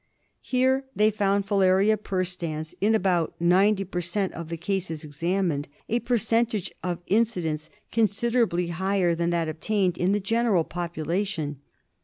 [0.41, 5.99] Here they found Filaria perstans in about ninety per cent, of the cases examined, a
[5.99, 11.59] percentage of incidence considerably higher than that obtained in the general population.